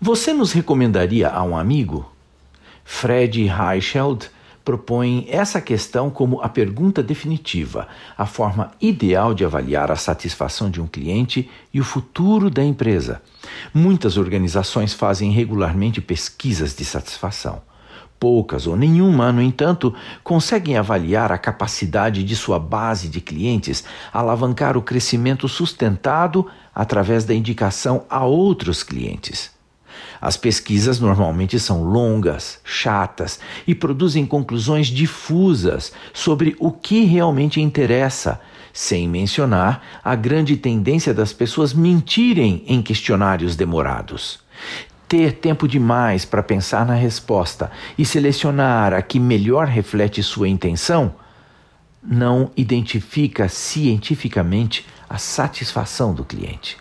[0.00, 2.08] Você nos recomendaria a um amigo?
[2.84, 4.30] Fred Reicheld
[4.64, 10.80] propõe essa questão como a pergunta definitiva, a forma ideal de avaliar a satisfação de
[10.80, 13.20] um cliente e o futuro da empresa.
[13.74, 17.60] Muitas organizações fazem regularmente pesquisas de satisfação.
[18.20, 19.92] Poucas ou nenhuma, no entanto,
[20.22, 27.34] conseguem avaliar a capacidade de sua base de clientes alavancar o crescimento sustentado através da
[27.34, 29.57] indicação a outros clientes.
[30.20, 38.40] As pesquisas normalmente são longas, chatas e produzem conclusões difusas sobre o que realmente interessa,
[38.72, 44.40] sem mencionar a grande tendência das pessoas mentirem em questionários demorados.
[45.08, 51.14] Ter tempo demais para pensar na resposta e selecionar a que melhor reflete sua intenção
[52.02, 56.76] não identifica cientificamente a satisfação do cliente.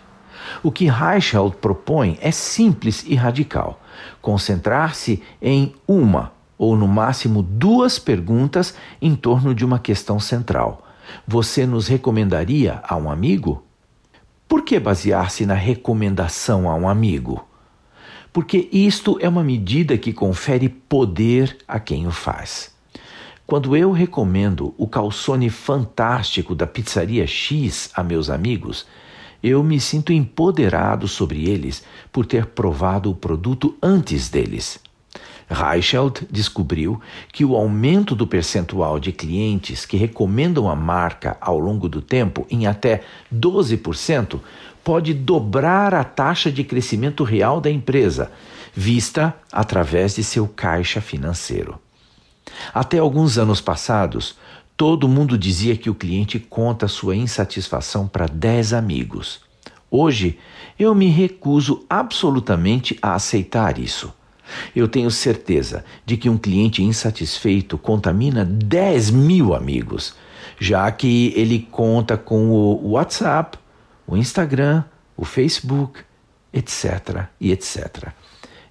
[0.63, 3.79] O que Reichelt propõe é simples e radical:
[4.21, 10.83] concentrar-se em uma ou no máximo duas perguntas em torno de uma questão central.
[11.27, 13.63] Você nos recomendaria a um amigo?
[14.47, 17.45] Por que basear-se na recomendação a um amigo?
[18.33, 22.75] Porque isto é uma medida que confere poder a quem o faz.
[23.45, 28.85] Quando eu recomendo o calçone fantástico da pizzaria X a meus amigos,
[29.43, 34.79] eu me sinto empoderado sobre eles por ter provado o produto antes deles.
[35.49, 36.99] Reichelt descobriu
[37.31, 42.45] que o aumento do percentual de clientes que recomendam a marca ao longo do tempo
[42.49, 44.41] em até 12%
[44.83, 48.31] pode dobrar a taxa de crescimento real da empresa,
[48.73, 51.79] vista através de seu caixa financeiro.
[52.73, 54.37] Até alguns anos passados,
[54.77, 59.41] Todo mundo dizia que o cliente conta sua insatisfação para 10 amigos.
[59.89, 60.37] Hoje,
[60.77, 64.13] eu me recuso absolutamente a aceitar isso.
[64.75, 70.13] Eu tenho certeza de que um cliente insatisfeito contamina 10 mil amigos,
[70.59, 73.57] já que ele conta com o WhatsApp,
[74.05, 74.83] o Instagram,
[75.17, 76.01] o Facebook,
[76.53, 77.25] etc.
[77.41, 78.09] e etc.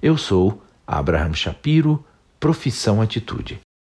[0.01, 2.05] Eu sou Abraham Shapiro,
[2.39, 3.66] profissão Atitude.